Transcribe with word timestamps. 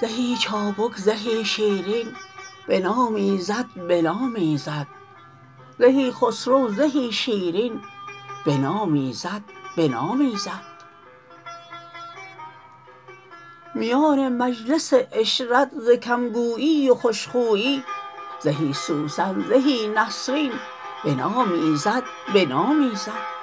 زهی 0.00 0.36
چابک 0.36 0.96
زهی 0.96 1.44
شیرین 1.44 2.06
بنامیزد 2.68 3.66
بنامیزد 3.88 4.86
زهی 5.78 6.12
خسرو 6.12 6.68
زهی 6.68 7.12
شیرین 7.12 7.80
بنامیزد 8.46 9.42
بنامیزد 9.76 10.70
میان 13.74 14.28
مجلس 14.28 14.92
عشرت 14.94 15.70
ز 15.74 15.90
کم 15.90 16.28
گویی 16.28 16.90
و 16.90 16.94
خوش 16.94 17.28
خویی 17.28 17.84
زهی 18.42 18.72
سوسن 18.72 19.44
زهی 19.48 19.88
نسرین. 19.88 20.52
بنامیزد 21.04 22.02
بنامیزد 22.34 23.40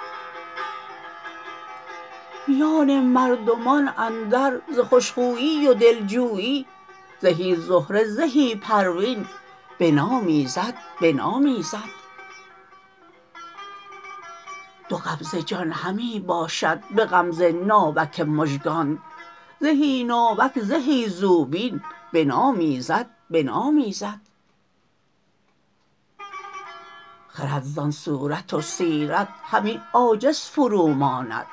میان 2.48 3.00
مردمان 3.00 3.94
اندر 3.98 4.62
ز 4.76 4.80
خوش 4.80 5.12
خویی 5.12 5.68
و 5.68 5.74
دلجویی 5.74 6.66
زهی 7.20 7.56
زهره 7.56 8.04
زهی 8.04 8.56
پروین. 8.56 9.26
بنامیزد 9.80 10.74
بنامیزد 11.02 11.90
دو 14.90 14.98
قبضه 14.98 15.44
جان 15.44 15.72
همی 15.72 16.20
باشد 16.20 16.80
به 16.96 17.06
غمزه 17.06 17.52
ناوک 17.52 18.20
مژگان. 18.20 19.00
زهی 19.60 20.04
ناوک 20.04 20.60
زهی 20.60 21.10
زوبین. 21.10 21.82
بنامیزد 22.14 23.10
بنامیزد 23.30 24.22
خرد 27.38 27.64
زان 27.64 27.92
صورت 27.92 28.54
و 28.54 28.62
سیرت 28.62 29.28
همی 29.44 29.82
عاجز 29.94 30.40
فروماند 30.40 31.46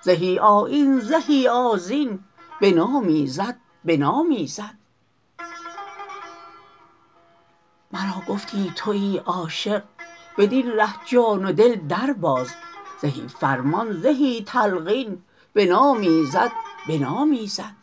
زهی 0.00 0.38
آیین 0.38 1.00
زهی 1.00 1.48
آذین 1.48 2.24
بنامیزد 2.60 3.56
بنامیزد 3.84 4.74
مرا 7.92 8.22
گفتی 8.28 8.72
توی 8.76 9.18
عاشق 9.18 9.82
بدین 10.38 10.72
ره 10.72 10.94
جان 11.06 11.44
و 11.44 11.52
دل 11.52 11.74
درباز 11.88 12.48
زهی 13.02 13.28
فرمان 13.28 13.92
زهی 13.92 14.44
تلقین 14.44 15.22
بنامیزد 15.54 16.50
بنامیزد 16.88 17.74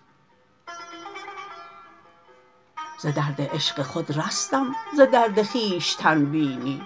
ز 2.97 3.05
درد 3.05 3.41
عشق 3.41 3.81
خود 3.81 4.17
رستم 4.17 4.75
ز 4.97 5.01
درد 5.01 5.43
خویشتن 5.43 6.25
بینی. 6.25 6.81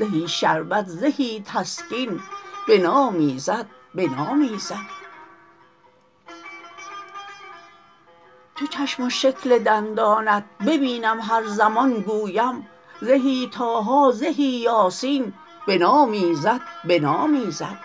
زهی 0.00 0.28
شربت 0.28 0.86
زهی 0.86 1.42
تسکین. 1.46 2.20
بنامیزد 2.68 3.66
بنامیزد 3.94 4.86
چو 8.54 8.66
چشم 8.66 9.02
و 9.02 9.10
شکل 9.10 9.58
دندانت 9.58 10.44
ببینم 10.66 11.20
هر 11.20 11.46
زمان 11.46 11.92
گویم. 11.92 12.66
زهی 13.00 13.50
طه 13.52 14.12
زهی 14.12 14.44
یاسین 14.44 15.32
بنامیزد 15.68 16.60
بنامیزد 16.84 17.78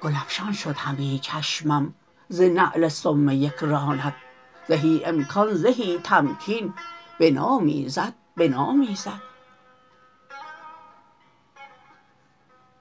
گل 0.00 0.12
افشان 0.16 0.52
شد 0.52 0.76
همی 0.76 1.20
چشمم 1.22 1.94
ز 2.28 2.40
نعل 2.40 2.88
سم 2.88 3.28
یک 3.28 3.56
رانت. 3.60 4.14
زهی 4.68 5.02
امکان 5.04 5.54
زهی 5.54 5.98
تمکین. 5.98 6.74
بنامیزد 7.20 8.14
بنامیزد 8.36 9.27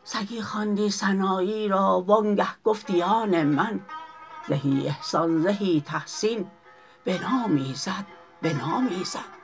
سگی 0.09 0.41
خواندی 0.41 0.90
سنایی 0.90 1.68
را 1.68 2.03
وانگه 2.07 2.47
گفتی 2.63 3.01
آن 3.01 3.44
من 3.44 3.79
زهی 4.47 4.88
احسان 4.88 5.41
زهی 5.41 5.81
تحسین 5.85 6.51
بنامیزد 7.06 8.06
بنامیزد 8.41 9.36